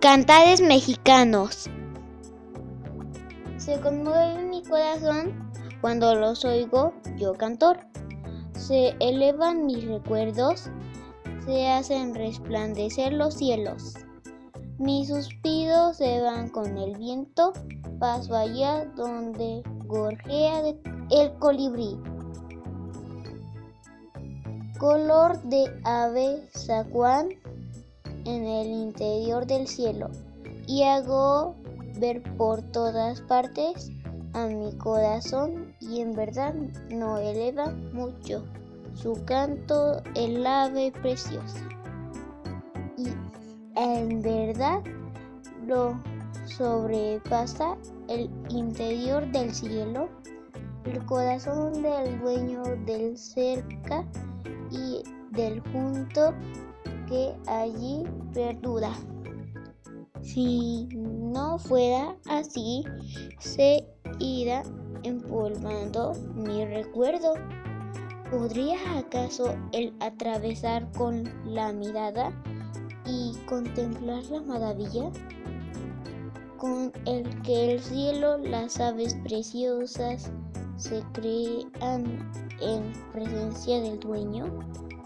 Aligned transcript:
Cantares 0.00 0.60
mexicanos. 0.60 1.70
Se 3.56 3.80
conmueve 3.80 4.42
mi 4.42 4.62
corazón 4.62 5.50
cuando 5.80 6.14
los 6.14 6.44
oigo 6.44 6.92
yo 7.16 7.32
cantor. 7.32 7.78
Se 8.52 8.94
elevan 9.00 9.64
mis 9.64 9.86
recuerdos, 9.86 10.68
se 11.46 11.68
hacen 11.68 12.14
resplandecer 12.14 13.14
los 13.14 13.34
cielos. 13.34 13.94
Mis 14.78 15.08
suspiros 15.08 15.96
se 15.96 16.20
van 16.20 16.50
con 16.50 16.76
el 16.76 16.94
viento, 16.98 17.54
paso 17.98 18.36
allá 18.36 18.84
donde 18.96 19.62
gorjea 19.86 20.62
el 21.10 21.32
colibrí. 21.38 21.98
Color 24.78 25.42
de 25.44 25.64
ave 25.84 26.46
zaguán 26.54 27.30
en 28.26 28.44
el 28.44 28.66
interior 28.66 29.46
del 29.46 29.66
cielo 29.66 30.10
y 30.66 30.82
hago 30.82 31.54
ver 31.98 32.22
por 32.36 32.62
todas 32.72 33.20
partes 33.22 33.90
a 34.34 34.46
mi 34.46 34.76
corazón 34.76 35.74
y 35.80 36.00
en 36.00 36.12
verdad 36.12 36.54
no 36.90 37.18
eleva 37.18 37.72
mucho. 37.92 38.44
Su 38.94 39.24
canto 39.24 40.02
el 40.14 40.46
ave 40.46 40.92
preciosa 41.02 41.68
y 42.96 43.08
en 43.76 44.20
verdad 44.22 44.82
lo 45.66 46.00
sobrepasa 46.46 47.76
el 48.08 48.30
interior 48.48 49.30
del 49.32 49.54
cielo 49.54 50.08
el 50.86 51.04
corazón 51.04 51.82
del 51.82 52.20
dueño 52.20 52.62
del 52.86 53.18
cerca 53.18 54.04
y 54.70 55.02
del 55.32 55.60
junto 55.72 56.32
que 57.06 57.34
allí 57.46 58.04
perdura. 58.34 58.92
Si 60.22 60.88
no 60.94 61.58
fuera 61.58 62.16
así, 62.28 62.84
se 63.38 63.86
irá 64.18 64.62
empolvando 65.02 66.14
mi 66.34 66.64
recuerdo. 66.64 67.34
¿Podría 68.30 68.98
acaso 68.98 69.54
el 69.72 69.94
atravesar 70.00 70.90
con 70.92 71.24
la 71.44 71.72
mirada 71.72 72.32
y 73.04 73.34
contemplar 73.46 74.24
la 74.24 74.40
maravilla? 74.40 75.10
Con 76.56 76.92
el 77.04 77.42
que 77.42 77.74
el 77.74 77.80
cielo, 77.80 78.38
las 78.38 78.80
aves 78.80 79.14
preciosas 79.22 80.32
se 80.76 81.02
crean 81.12 82.04
en 82.60 82.92
presencia 83.12 83.80
del 83.80 84.00
dueño, 84.00 84.46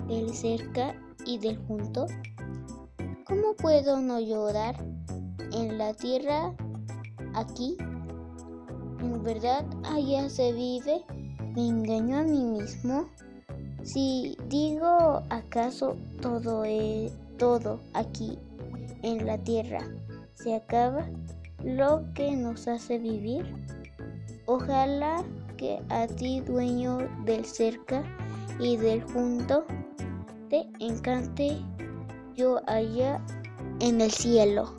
del 0.09 0.33
cerca 0.33 0.95
y 1.31 1.39
del 1.39 1.57
junto? 1.67 2.07
¿Cómo 3.27 3.55
puedo 3.57 4.01
no 4.01 4.19
llorar 4.21 4.77
en 5.53 5.79
la 5.79 5.95
tierra 5.95 6.55
aquí? 7.35 7.77
¿En 9.01 9.23
verdad 9.23 9.65
allá 9.85 10.29
se 10.29 10.53
vive? 10.53 11.05
¿Me 11.55 11.69
engaño 11.69 12.19
a 12.19 12.23
mí 12.23 12.45
mismo? 12.45 13.09
Si 13.83 14.37
digo 14.49 15.23
acaso 15.31 15.97
todo 16.21 16.65
es 16.65 17.13
todo 17.39 17.81
aquí 17.95 18.39
en 19.03 19.27
la 19.27 19.39
tierra 19.39 19.81
se 20.35 20.55
acaba 20.55 21.07
lo 21.63 22.05
que 22.15 22.35
nos 22.35 22.67
hace 22.67 22.99
vivir. 22.99 23.45
Ojalá 24.47 25.23
que 25.57 25.81
a 25.91 26.07
ti 26.07 26.41
dueño 26.41 26.99
del 27.25 27.45
cerca 27.45 28.03
y 28.59 28.77
del 28.77 29.03
junto 29.03 29.65
te 30.51 30.69
encante 30.81 31.63
yo 32.37 32.61
allá 32.67 33.25
en 33.79 34.01
el 34.01 34.11
cielo. 34.11 34.75